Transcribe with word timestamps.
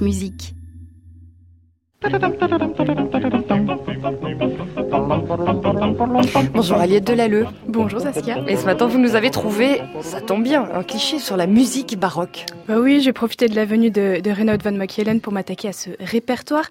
Musique. 0.00 0.54
Bonjour 5.44 6.78
Aliette 6.78 7.04
Delalleux. 7.04 7.46
Bonjour 7.68 8.00
Saskia. 8.00 8.38
Et 8.48 8.56
ce 8.56 8.64
matin, 8.64 8.86
vous 8.86 8.98
nous 8.98 9.14
avez 9.14 9.30
trouvé, 9.30 9.82
ça 10.00 10.20
tombe 10.20 10.42
bien, 10.42 10.66
un 10.72 10.82
cliché 10.82 11.18
sur 11.18 11.36
la 11.36 11.46
musique 11.46 11.98
baroque. 11.98 12.46
Bah 12.66 12.76
oui, 12.78 13.00
j'ai 13.00 13.12
profité 13.12 13.48
de 13.48 13.54
la 13.54 13.66
venue 13.66 13.90
de, 13.90 14.20
de 14.20 14.30
Renaud 14.30 14.56
Van 14.62 14.72
Machielen 14.72 15.20
pour 15.20 15.32
m'attaquer 15.32 15.68
à 15.68 15.72
ce 15.72 15.90
répertoire. 16.00 16.64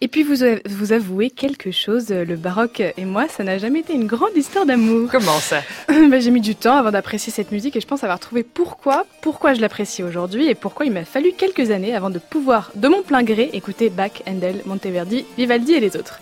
Et 0.00 0.08
puis 0.08 0.22
vous, 0.22 0.44
vous 0.68 0.92
avouez 0.92 1.30
quelque 1.30 1.70
chose, 1.70 2.10
le 2.10 2.36
baroque 2.36 2.82
et 2.96 3.04
moi, 3.04 3.28
ça 3.28 3.44
n'a 3.44 3.58
jamais 3.58 3.80
été 3.80 3.94
une 3.94 4.06
grande 4.06 4.36
histoire 4.36 4.66
d'amour. 4.66 5.08
Comment 5.10 5.38
ça 5.38 5.62
bah, 5.88 6.20
J'ai 6.20 6.30
mis 6.30 6.42
du 6.42 6.54
temps 6.54 6.76
avant 6.76 6.90
d'apprécier 6.90 7.32
cette 7.32 7.50
musique 7.50 7.76
et 7.76 7.80
je 7.80 7.86
pense 7.86 8.04
avoir 8.04 8.20
trouvé 8.20 8.42
pourquoi, 8.42 9.06
pourquoi 9.22 9.54
je 9.54 9.60
l'apprécie 9.60 10.02
aujourd'hui 10.02 10.48
et 10.48 10.54
pourquoi 10.54 10.86
il 10.86 10.92
m'a 10.92 11.04
fallu 11.04 11.32
quelques 11.32 11.70
années 11.70 11.94
avant 11.94 12.10
de 12.10 12.18
pouvoir, 12.18 12.72
de 12.74 12.88
mon 12.88 13.02
plein 13.02 13.22
gré, 13.22 13.50
écouter 13.54 13.88
Bach, 13.88 14.22
Handel, 14.28 14.60
Monteverdi, 14.66 15.24
Vivaldi 15.36 15.72
et 15.72 15.80
les 15.80 15.96
autres. 15.96 16.20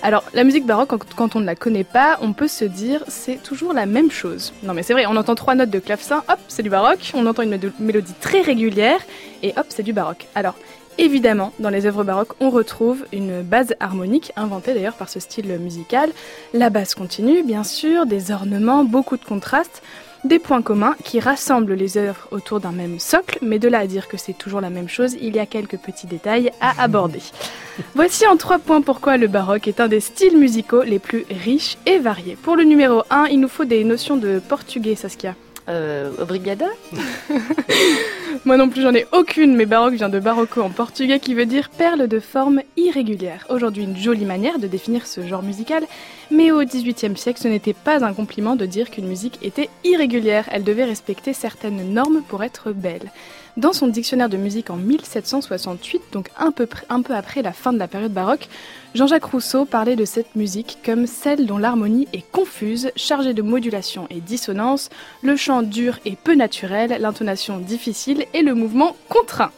Alors, 0.00 0.22
la 0.32 0.44
musique 0.44 0.64
baroque, 0.64 0.90
quand 1.16 1.34
on 1.34 1.40
ne 1.40 1.44
la 1.44 1.56
connaît 1.56 1.82
pas, 1.82 2.18
on 2.22 2.32
peut 2.32 2.46
se 2.46 2.64
dire 2.64 3.02
c'est 3.08 3.42
toujours 3.42 3.72
la 3.72 3.84
même 3.84 4.12
chose. 4.12 4.52
Non 4.62 4.72
mais 4.72 4.84
c'est 4.84 4.92
vrai, 4.92 5.06
on 5.06 5.16
entend 5.16 5.34
trois 5.34 5.56
notes 5.56 5.70
de 5.70 5.80
clavecin, 5.80 6.22
hop, 6.28 6.38
c'est 6.46 6.62
du 6.62 6.70
baroque, 6.70 7.10
on 7.14 7.26
entend 7.26 7.42
une 7.42 7.58
mélodie 7.80 8.14
très 8.20 8.40
régulière, 8.40 9.00
et 9.42 9.52
hop, 9.56 9.66
c'est 9.70 9.82
du 9.82 9.92
baroque. 9.92 10.26
Alors, 10.36 10.54
évidemment, 10.98 11.52
dans 11.58 11.68
les 11.68 11.84
œuvres 11.84 12.04
baroques, 12.04 12.34
on 12.38 12.50
retrouve 12.50 13.06
une 13.12 13.42
base 13.42 13.74
harmonique, 13.80 14.32
inventée 14.36 14.72
d'ailleurs 14.72 14.94
par 14.94 15.08
ce 15.08 15.18
style 15.18 15.48
musical, 15.58 16.10
la 16.54 16.70
basse 16.70 16.94
continue, 16.94 17.42
bien 17.42 17.64
sûr, 17.64 18.06
des 18.06 18.30
ornements, 18.30 18.84
beaucoup 18.84 19.16
de 19.16 19.24
contrastes, 19.24 19.82
des 20.24 20.38
points 20.38 20.62
communs 20.62 20.96
qui 21.04 21.20
rassemblent 21.20 21.74
les 21.74 21.96
œuvres 21.96 22.28
autour 22.30 22.60
d'un 22.60 22.72
même 22.72 22.98
socle, 22.98 23.38
mais 23.42 23.58
de 23.58 23.68
là 23.68 23.78
à 23.78 23.86
dire 23.86 24.08
que 24.08 24.16
c'est 24.16 24.36
toujours 24.36 24.60
la 24.60 24.70
même 24.70 24.88
chose, 24.88 25.16
il 25.20 25.36
y 25.36 25.38
a 25.38 25.46
quelques 25.46 25.78
petits 25.78 26.06
détails 26.06 26.50
à 26.60 26.82
aborder. 26.82 27.20
Voici 27.94 28.26
en 28.26 28.36
trois 28.36 28.58
points 28.58 28.82
pourquoi 28.82 29.16
le 29.16 29.28
baroque 29.28 29.68
est 29.68 29.80
un 29.80 29.88
des 29.88 30.00
styles 30.00 30.36
musicaux 30.36 30.82
les 30.82 30.98
plus 30.98 31.24
riches 31.30 31.78
et 31.86 31.98
variés. 31.98 32.36
Pour 32.42 32.56
le 32.56 32.64
numéro 32.64 33.02
1, 33.10 33.26
il 33.26 33.40
nous 33.40 33.48
faut 33.48 33.64
des 33.64 33.84
notions 33.84 34.16
de 34.16 34.40
portugais, 34.40 34.94
Saskia. 34.94 35.34
Euh, 35.68 36.10
obrigada 36.18 36.66
Moi 38.44 38.56
non 38.56 38.68
plus, 38.68 38.82
j'en 38.82 38.94
ai 38.94 39.06
aucune, 39.12 39.54
mais 39.54 39.66
baroque 39.66 39.94
vient 39.94 40.08
de 40.08 40.20
barocco 40.20 40.62
en 40.62 40.70
portugais 40.70 41.18
qui 41.18 41.34
veut 41.34 41.44
dire 41.44 41.68
perle 41.68 42.08
de 42.08 42.20
forme 42.20 42.62
irrégulière. 42.76 43.46
Aujourd'hui, 43.50 43.82
une 43.82 43.96
jolie 43.96 44.24
manière 44.24 44.58
de 44.58 44.66
définir 44.66 45.06
ce 45.06 45.26
genre 45.26 45.42
musical, 45.42 45.84
mais 46.30 46.50
au 46.50 46.62
XVIIIe 46.62 47.16
siècle, 47.16 47.40
ce 47.40 47.48
n'était 47.48 47.74
pas 47.74 48.04
un 48.04 48.14
compliment 48.14 48.56
de 48.56 48.64
dire 48.64 48.90
qu'une 48.90 49.06
musique 49.06 49.38
était 49.42 49.68
irrégulière. 49.84 50.48
Elle 50.50 50.64
devait 50.64 50.84
respecter 50.84 51.32
certaines 51.32 51.92
normes 51.92 52.22
pour 52.28 52.42
être 52.42 52.72
belle. 52.72 53.10
Dans 53.58 53.72
son 53.72 53.88
dictionnaire 53.88 54.28
de 54.28 54.36
musique 54.36 54.70
en 54.70 54.76
1768, 54.76 56.00
donc 56.12 56.28
un 56.38 56.52
peu, 56.52 56.68
après 56.88 57.42
la 57.42 57.52
fin 57.52 57.72
de 57.72 57.78
la 57.80 57.88
période 57.88 58.12
baroque, 58.12 58.48
Jean-Jacques 58.94 59.24
Rousseau 59.24 59.64
parlait 59.64 59.96
de 59.96 60.04
cette 60.04 60.36
musique 60.36 60.78
comme 60.86 61.08
celle 61.08 61.44
dont 61.44 61.58
l'harmonie 61.58 62.06
est 62.12 62.24
confuse, 62.30 62.92
chargée 62.94 63.34
de 63.34 63.42
modulation 63.42 64.06
et 64.10 64.20
dissonance, 64.20 64.90
le 65.22 65.34
chant 65.34 65.62
dur 65.62 65.98
et 66.04 66.14
peu 66.14 66.36
naturel, 66.36 66.98
l'intonation 67.00 67.58
difficile 67.58 68.26
et 68.32 68.42
le 68.42 68.54
mouvement 68.54 68.94
contraint. 69.08 69.50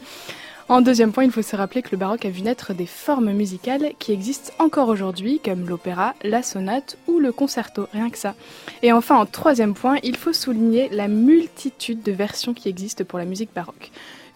En 0.70 0.82
deuxième 0.82 1.10
point, 1.10 1.24
il 1.24 1.32
faut 1.32 1.42
se 1.42 1.56
rappeler 1.56 1.82
que 1.82 1.90
le 1.90 1.96
baroque 1.96 2.24
a 2.24 2.30
vu 2.30 2.42
naître 2.42 2.74
des 2.74 2.86
formes 2.86 3.32
musicales 3.32 3.90
qui 3.98 4.12
existent 4.12 4.52
encore 4.60 4.88
aujourd'hui, 4.88 5.40
comme 5.44 5.68
l'opéra, 5.68 6.14
la 6.22 6.44
sonate 6.44 6.96
ou 7.08 7.18
le 7.18 7.32
concerto, 7.32 7.88
rien 7.92 8.08
que 8.08 8.16
ça. 8.16 8.36
Et 8.84 8.92
enfin, 8.92 9.16
en 9.16 9.26
troisième 9.26 9.74
point, 9.74 9.96
il 10.04 10.14
faut 10.14 10.32
souligner 10.32 10.88
la 10.90 11.08
multitude 11.08 12.04
de 12.04 12.12
versions 12.12 12.54
qui 12.54 12.68
existent 12.68 13.02
pour 13.02 13.18
la 13.18 13.24
musique 13.24 13.50
baroque. 13.52 13.90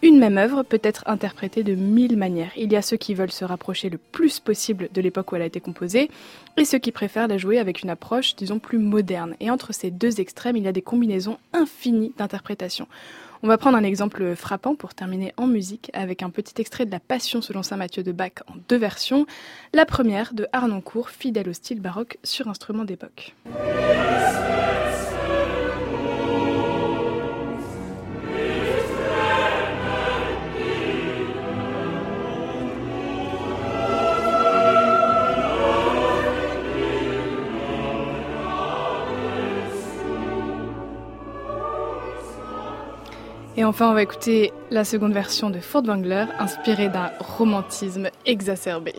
Une 0.04 0.18
même 0.18 0.36
œuvre 0.36 0.62
peut 0.64 0.82
être 0.82 1.02
interprétée 1.06 1.62
de 1.62 1.74
mille 1.74 2.18
manières. 2.18 2.52
Il 2.58 2.70
y 2.70 2.76
a 2.76 2.82
ceux 2.82 2.98
qui 2.98 3.14
veulent 3.14 3.32
se 3.32 3.46
rapprocher 3.46 3.88
le 3.88 3.96
plus 3.96 4.38
possible 4.38 4.90
de 4.92 5.00
l'époque 5.00 5.32
où 5.32 5.36
elle 5.36 5.40
a 5.40 5.46
été 5.46 5.60
composée, 5.60 6.10
et 6.58 6.66
ceux 6.66 6.76
qui 6.76 6.92
préfèrent 6.92 7.26
la 7.26 7.38
jouer 7.38 7.58
avec 7.58 7.80
une 7.80 7.88
approche, 7.88 8.36
disons, 8.36 8.58
plus 8.58 8.76
moderne. 8.76 9.34
Et 9.40 9.50
entre 9.50 9.72
ces 9.72 9.90
deux 9.90 10.20
extrêmes, 10.20 10.58
il 10.58 10.64
y 10.64 10.68
a 10.68 10.72
des 10.72 10.82
combinaisons 10.82 11.38
infinies 11.54 12.12
d'interprétations. 12.18 12.86
On 13.42 13.48
va 13.48 13.56
prendre 13.56 13.78
un 13.78 13.82
exemple 13.82 14.34
frappant 14.34 14.74
pour 14.74 14.92
terminer 14.92 15.32
en 15.38 15.46
musique 15.46 15.90
avec 15.94 16.22
un 16.22 16.28
petit 16.28 16.60
extrait 16.60 16.84
de 16.84 16.90
La 16.90 17.00
Passion 17.00 17.40
selon 17.40 17.62
saint 17.62 17.78
Matthieu 17.78 18.02
de 18.02 18.12
Bach 18.12 18.42
en 18.46 18.56
deux 18.68 18.76
versions. 18.76 19.24
La 19.72 19.86
première 19.86 20.34
de 20.34 20.46
Arnoncourt, 20.52 21.08
fidèle 21.08 21.48
au 21.48 21.54
style 21.54 21.80
baroque 21.80 22.18
sur 22.22 22.48
instrument 22.48 22.84
d'époque. 22.84 23.34
Et 43.56 43.64
enfin, 43.64 43.90
on 43.90 43.94
va 43.94 44.02
écouter 44.02 44.52
la 44.70 44.84
seconde 44.84 45.12
version 45.12 45.48
de 45.48 45.60
Furtwängler, 45.60 46.26
inspirée 46.40 46.88
d'un 46.88 47.12
romantisme 47.20 48.08
exacerbé. 48.26 48.94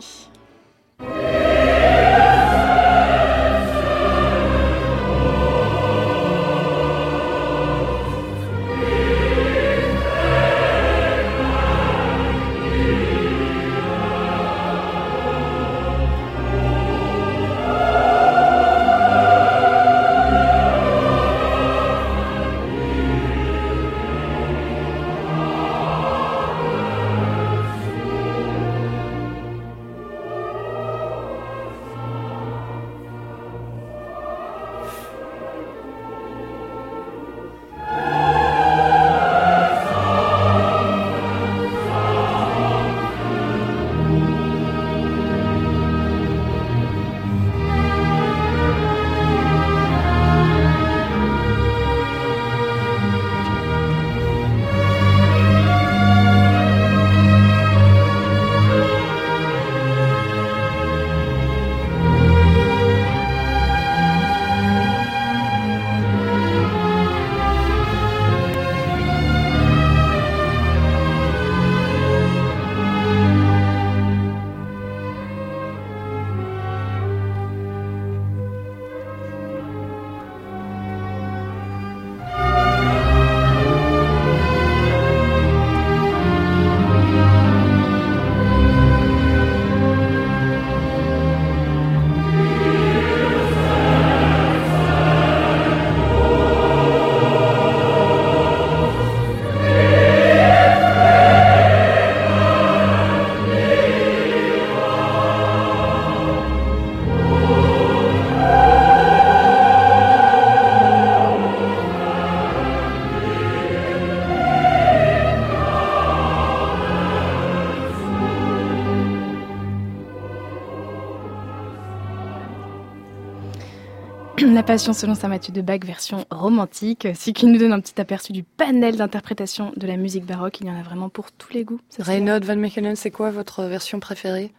Passion 124.64 124.94
selon 124.94 125.16
Saint 125.16 125.28
Matthieu 125.28 125.54
de 125.54 125.62
Bach, 125.62 125.84
version 125.84 126.26
romantique, 126.30 127.08
ce 127.14 127.32
qui 127.32 127.46
nous 127.46 127.58
donne 127.58 127.74
un 127.74 127.80
petit 127.80 128.00
aperçu 128.00 128.32
du 128.32 128.44
panel 128.44 128.96
d'interprétation 128.96 129.74
de 129.76 129.88
la 129.88 129.98
musique 129.98 130.26
baroque. 130.26 130.60
Il 130.62 130.68
y 130.68 130.70
en 130.70 130.80
a 130.80 130.84
vraiment 130.84 131.10
pour 131.10 131.32
tous 131.32 131.52
les 131.54 131.64
goûts. 131.64 131.80
Reynaud 132.00 132.40
Van 132.42 132.56
Mechelen, 132.56 132.96
c'est 132.96 133.12
quoi 133.12 133.32
votre 133.32 133.64
version 133.64 134.00
préférée? 134.00 134.54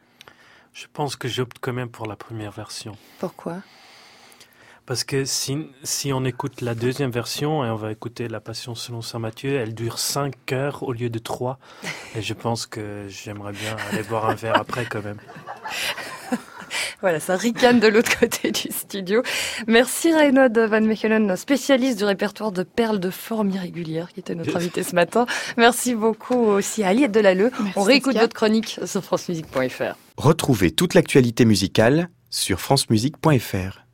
Je 0.72 0.86
pense 0.92 1.16
que 1.16 1.28
j'opte 1.28 1.58
quand 1.60 1.72
même 1.72 1.88
pour 1.88 2.06
la 2.06 2.16
première 2.16 2.50
version. 2.52 2.96
Pourquoi? 3.18 3.62
Parce 4.86 5.02
que 5.02 5.24
si, 5.24 5.68
si 5.82 6.12
on 6.12 6.24
écoute 6.24 6.60
la 6.60 6.76
deuxième 6.76 7.10
version 7.10 7.64
et 7.64 7.70
on 7.70 7.76
va 7.76 7.90
écouter 7.90 8.28
la 8.28 8.40
Passion 8.40 8.76
selon 8.76 9.02
Saint 9.02 9.18
Matthieu, 9.18 9.56
elle 9.56 9.74
dure 9.74 9.98
5 9.98 10.52
heures 10.52 10.82
au 10.84 10.92
lieu 10.92 11.10
de 11.10 11.18
3. 11.18 11.58
Et 12.14 12.22
je 12.22 12.34
pense 12.34 12.66
que 12.66 13.06
j'aimerais 13.08 13.52
bien 13.52 13.76
aller 13.90 14.04
boire 14.04 14.28
un 14.28 14.34
verre 14.34 14.56
après 14.56 14.84
quand 14.84 15.02
même. 15.02 15.18
Voilà, 17.00 17.20
ça 17.20 17.36
ricane 17.36 17.80
de 17.80 17.88
l'autre 17.88 18.18
côté 18.20 18.50
du 18.50 18.68
studio. 18.70 19.22
Merci 19.66 20.12
Reynaud 20.12 20.48
Van 20.68 20.80
Mechelen, 20.80 21.36
spécialiste 21.36 21.98
du 21.98 22.04
répertoire 22.04 22.52
de 22.52 22.62
perles 22.62 23.00
de 23.00 23.10
forme 23.10 23.50
irrégulière, 23.50 24.12
qui 24.12 24.20
était 24.20 24.34
notre 24.34 24.56
invité 24.56 24.82
ce 24.82 24.94
matin. 24.94 25.26
Merci 25.56 25.94
beaucoup 25.94 26.34
aussi 26.34 26.82
à 26.82 26.88
Aliette 26.88 27.12
Delalleux. 27.12 27.50
On 27.76 27.82
réécoute 27.82 28.16
votre 28.16 28.34
chronique 28.34 28.80
sur 28.84 29.04
francemusique.fr. 29.04 29.96
Retrouvez 30.16 30.70
toute 30.70 30.94
l'actualité 30.94 31.44
musicale 31.44 32.08
sur 32.30 32.60
francemusique.fr. 32.60 33.85